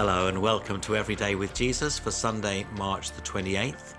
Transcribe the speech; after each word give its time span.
Hello 0.00 0.28
and 0.28 0.40
welcome 0.40 0.80
to 0.80 0.96
Everyday 0.96 1.34
with 1.34 1.52
Jesus 1.52 1.98
for 1.98 2.10
Sunday, 2.10 2.64
March 2.78 3.12
the 3.12 3.20
28th. 3.20 3.92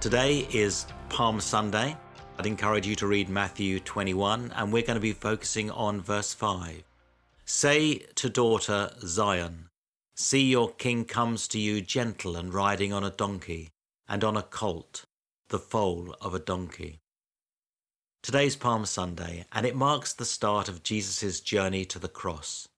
Today 0.00 0.46
is 0.52 0.84
Palm 1.08 1.40
Sunday. 1.40 1.96
I'd 2.38 2.44
encourage 2.44 2.86
you 2.86 2.94
to 2.96 3.06
read 3.06 3.30
Matthew 3.30 3.80
21 3.80 4.52
and 4.54 4.70
we're 4.70 4.82
going 4.82 4.96
to 4.96 5.00
be 5.00 5.14
focusing 5.14 5.70
on 5.70 6.02
verse 6.02 6.34
5. 6.34 6.82
Say 7.46 8.00
to 8.16 8.28
daughter 8.28 8.90
Zion, 9.00 9.70
See 10.14 10.44
your 10.44 10.72
king 10.72 11.06
comes 11.06 11.48
to 11.48 11.58
you 11.58 11.80
gentle 11.80 12.36
and 12.36 12.52
riding 12.52 12.92
on 12.92 13.02
a 13.02 13.08
donkey 13.08 13.70
and 14.06 14.22
on 14.22 14.36
a 14.36 14.42
colt, 14.42 15.06
the 15.48 15.58
foal 15.58 16.14
of 16.20 16.34
a 16.34 16.38
donkey. 16.38 16.98
Today's 18.22 18.56
Palm 18.56 18.84
Sunday, 18.84 19.46
and 19.52 19.64
it 19.64 19.74
marks 19.74 20.12
the 20.12 20.26
start 20.26 20.68
of 20.68 20.82
Jesus' 20.82 21.40
journey 21.40 21.86
to 21.86 21.98
the 21.98 22.08
cross. 22.08 22.68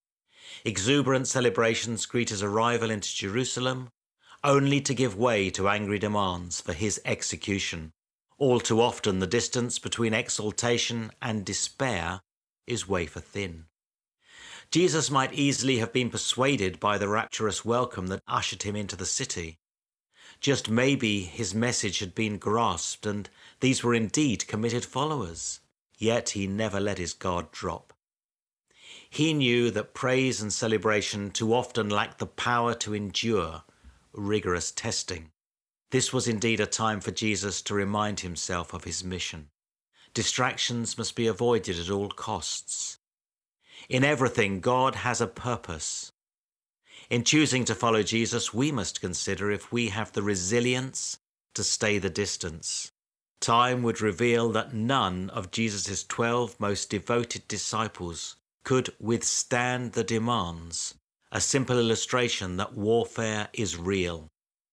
Exuberant 0.65 1.29
celebrations 1.29 2.07
greet 2.07 2.30
his 2.30 2.43
arrival 2.43 2.91
into 2.91 3.15
Jerusalem, 3.15 3.91
only 4.45 4.80
to 4.80 4.95
give 4.95 5.16
way 5.16 5.51
to 5.51 5.69
angry 5.69 5.98
demands 5.98 6.61
for 6.61 6.73
his 6.73 7.01
execution. 7.05 7.93
All 8.39 8.61
too 8.61 8.80
often, 8.80 9.19
the 9.19 9.27
distance 9.27 9.79
between 9.79 10.15
exaltation 10.15 11.11
and 11.20 11.45
despair 11.45 12.20
is 12.66 12.89
wafer 12.89 13.20
thin. 13.20 13.66
Jesus 14.70 15.11
might 15.11 15.33
easily 15.33 15.79
have 15.79 15.92
been 15.92 16.11
persuaded 16.11 16.78
by 16.78 16.98
the 16.98 17.09
rapturous 17.09 17.65
welcome 17.65 18.09
that 18.09 18.23
ushered 18.28 18.62
him 18.62 18.77
into 18.77 18.97
the 18.97 19.06
city. 19.06 19.59
Just 20.41 20.69
maybe 20.69 21.23
his 21.23 21.55
message 21.55 21.98
had 21.98 22.15
been 22.15 22.39
grasped 22.39 23.06
and 23.06 23.28
these 23.61 23.83
were 23.83 23.95
indeed 23.95 24.47
committed 24.47 24.84
followers. 24.84 25.61
Yet 25.97 26.31
he 26.31 26.47
never 26.47 26.78
let 26.78 26.98
his 26.98 27.12
guard 27.12 27.50
drop. 27.50 27.92
He 29.10 29.32
knew 29.32 29.70
that 29.70 29.94
praise 29.94 30.41
and 30.41 30.52
celebration 30.52 31.30
too 31.30 31.54
often 31.54 31.88
lacked 31.88 32.18
the 32.18 32.27
power 32.27 32.74
to 32.74 32.94
endure 32.94 33.62
rigorous 34.12 34.70
testing. 34.72 35.30
This 35.91 36.12
was 36.12 36.28
indeed 36.28 36.60
a 36.60 36.66
time 36.66 37.00
for 37.00 37.10
Jesus 37.10 37.62
to 37.62 37.74
remind 37.74 38.20
himself 38.20 38.74
of 38.74 38.84
his 38.84 39.04
mission. 39.04 39.48
Distractions 40.14 40.98
must 40.98 41.14
be 41.14 41.26
avoided 41.26 41.78
at 41.78 41.91
all 41.91 42.08
costs. 42.10 42.98
In 43.88 44.04
everything, 44.04 44.60
God 44.60 44.96
has 44.96 45.20
a 45.20 45.26
purpose. 45.26 46.12
In 47.08 47.24
choosing 47.24 47.64
to 47.64 47.74
follow 47.74 48.02
Jesus, 48.02 48.52
we 48.52 48.70
must 48.70 49.00
consider 49.00 49.50
if 49.50 49.72
we 49.72 49.88
have 49.88 50.12
the 50.12 50.22
resilience 50.22 51.19
to 51.54 51.64
stay 51.64 51.98
the 51.98 52.10
distance. 52.10 52.92
Time 53.41 53.82
would 53.82 54.00
reveal 54.00 54.50
that 54.50 54.74
none 54.74 55.30
of 55.30 55.50
Jesus' 55.50 56.04
twelve 56.04 56.58
most 56.58 56.91
devoted 56.91 57.46
disciples 57.48 58.36
could 58.64 58.95
withstand 58.98 59.92
the 59.92 60.05
demands, 60.05 60.95
a 61.31 61.41
simple 61.41 61.78
illustration 61.78 62.56
that 62.56 62.75
warfare 62.75 63.48
is 63.53 63.77
real 63.77 64.28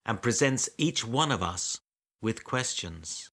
and 0.05 0.21
presents 0.21 0.69
each 0.77 1.05
one 1.05 1.31
of 1.31 1.41
us 1.41 1.79
with 2.21 2.43
questions. 2.43 3.29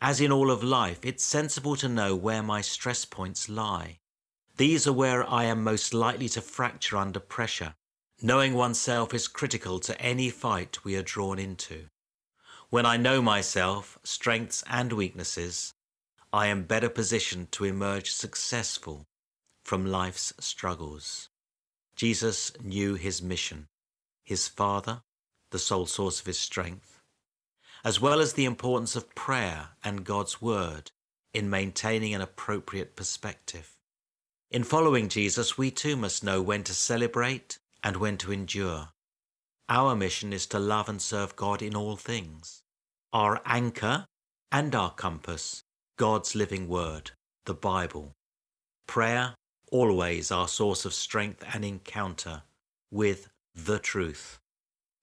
As 0.00 0.20
in 0.20 0.30
all 0.30 0.50
of 0.50 0.62
life, 0.62 1.00
it's 1.02 1.24
sensible 1.24 1.76
to 1.76 1.88
know 1.88 2.14
where 2.14 2.42
my 2.42 2.60
stress 2.60 3.04
points 3.04 3.48
lie. 3.48 3.98
These 4.56 4.86
are 4.86 4.92
where 4.92 5.28
I 5.28 5.44
am 5.44 5.62
most 5.62 5.94
likely 5.94 6.28
to 6.30 6.40
fracture 6.40 6.96
under 6.96 7.20
pressure. 7.20 7.74
Knowing 8.20 8.54
oneself 8.54 9.14
is 9.14 9.28
critical 9.28 9.78
to 9.80 10.00
any 10.00 10.30
fight 10.30 10.84
we 10.84 10.96
are 10.96 11.02
drawn 11.02 11.38
into. 11.38 11.86
When 12.70 12.84
I 12.84 12.96
know 12.96 13.22
myself, 13.22 13.98
strengths 14.02 14.62
and 14.66 14.92
weaknesses, 14.92 15.72
I 16.32 16.46
am 16.48 16.64
better 16.64 16.88
positioned 16.88 17.52
to 17.52 17.64
emerge 17.64 18.10
successful 18.12 19.06
from 19.68 19.84
life's 19.84 20.32
struggles. 20.40 21.28
Jesus 21.94 22.50
knew 22.62 22.94
his 22.94 23.20
mission, 23.20 23.66
his 24.24 24.48
Father, 24.48 25.02
the 25.50 25.58
sole 25.58 25.84
source 25.84 26.20
of 26.20 26.26
his 26.26 26.38
strength, 26.38 27.02
as 27.84 28.00
well 28.00 28.18
as 28.18 28.32
the 28.32 28.46
importance 28.46 28.96
of 28.96 29.14
prayer 29.14 29.68
and 29.84 30.06
God's 30.06 30.40
Word 30.40 30.90
in 31.34 31.50
maintaining 31.50 32.14
an 32.14 32.22
appropriate 32.22 32.96
perspective. 32.96 33.76
In 34.50 34.64
following 34.64 35.10
Jesus, 35.10 35.58
we 35.58 35.70
too 35.70 35.98
must 35.98 36.24
know 36.24 36.40
when 36.40 36.64
to 36.64 36.72
celebrate 36.72 37.58
and 37.84 37.98
when 37.98 38.16
to 38.16 38.32
endure. 38.32 38.88
Our 39.68 39.94
mission 39.94 40.32
is 40.32 40.46
to 40.46 40.58
love 40.58 40.88
and 40.88 41.02
serve 41.02 41.36
God 41.36 41.60
in 41.60 41.76
all 41.76 41.96
things. 41.96 42.62
Our 43.12 43.42
anchor 43.44 44.06
and 44.50 44.74
our 44.74 44.92
compass, 44.92 45.62
God's 45.98 46.34
living 46.34 46.68
word, 46.68 47.10
the 47.44 47.52
Bible. 47.52 48.14
Prayer, 48.86 49.34
always 49.70 50.30
our 50.30 50.48
source 50.48 50.84
of 50.84 50.94
strength 50.94 51.44
and 51.52 51.64
encounter 51.64 52.42
with 52.90 53.28
the 53.54 53.78
truth. 53.78 54.38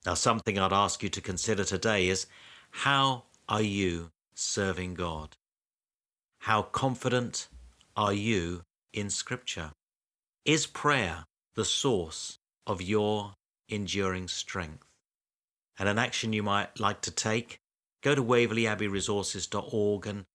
Now, 0.05 0.13
something 0.13 0.59
I'd 0.59 0.73
ask 0.73 1.01
you 1.01 1.09
to 1.09 1.21
consider 1.21 1.63
today 1.63 2.07
is 2.09 2.27
how 2.71 3.23
are 3.49 3.61
you 3.61 4.11
serving 4.33 4.95
God? 4.95 5.35
How 6.39 6.61
confident 6.61 7.47
are 7.95 8.13
you 8.13 8.63
in 8.93 9.09
Scripture? 9.09 9.71
Is 10.43 10.67
prayer 10.67 11.25
the 11.55 11.65
source 11.65 12.37
of 12.67 12.81
your 12.81 13.33
enduring 13.67 14.27
strength? 14.27 14.85
And 15.79 15.89
an 15.89 15.97
action 15.97 16.33
you 16.33 16.43
might 16.43 16.79
like 16.79 17.01
to 17.01 17.11
take? 17.11 17.57
Go 18.01 18.13
to 18.13 18.23
waverleyabbeyresources.org 18.23 20.07
and 20.07 20.25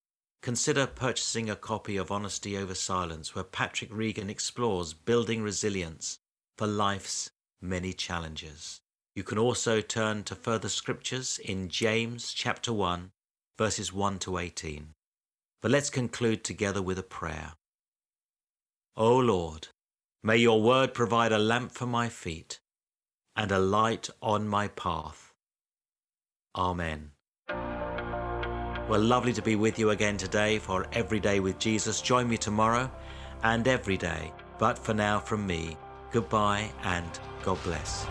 consider 0.41 0.87
purchasing 0.87 1.49
a 1.49 1.55
copy 1.55 1.97
of 1.97 2.11
Honesty 2.11 2.57
Over 2.57 2.73
Silence, 2.73 3.35
where 3.35 3.43
Patrick 3.43 3.89
Regan 3.93 4.29
explores 4.29 4.93
building 4.93 5.43
resilience 5.43 6.19
for 6.57 6.67
life's 6.67 7.31
many 7.61 7.93
challenges. 7.93 8.81
You 9.15 9.23
can 9.23 9.37
also 9.37 9.81
turn 9.81 10.23
to 10.23 10.35
further 10.35 10.69
scriptures 10.69 11.39
in 11.43 11.69
James 11.69 12.33
chapter 12.33 12.73
1, 12.73 13.11
verses 13.57 13.93
1 13.93 14.19
to 14.19 14.37
18. 14.37 14.93
But 15.61 15.71
let's 15.71 15.89
conclude 15.89 16.43
together 16.43 16.81
with 16.81 16.97
a 16.97 17.03
prayer. 17.03 17.53
O 18.95 19.17
Lord, 19.17 19.67
may 20.23 20.37
your 20.37 20.61
word 20.61 20.93
provide 20.93 21.31
a 21.31 21.37
lamp 21.37 21.71
for 21.71 21.85
my 21.85 22.09
feet 22.09 22.59
and 23.35 23.51
a 23.51 23.59
light 23.59 24.09
on 24.21 24.47
my 24.47 24.67
path. 24.69 25.33
Amen. 26.55 27.11
Well, 28.91 28.99
lovely 28.99 29.31
to 29.31 29.41
be 29.41 29.55
with 29.55 29.79
you 29.79 29.91
again 29.91 30.17
today 30.17 30.59
for 30.59 30.85
Every 30.91 31.21
Day 31.21 31.39
with 31.39 31.57
Jesus. 31.57 32.01
Join 32.01 32.27
me 32.27 32.35
tomorrow 32.35 32.91
and 33.41 33.65
every 33.65 33.95
day. 33.95 34.33
But 34.59 34.77
for 34.77 34.93
now, 34.93 35.17
from 35.17 35.47
me, 35.47 35.77
goodbye 36.11 36.69
and 36.83 37.09
God 37.41 37.63
bless. 37.63 38.05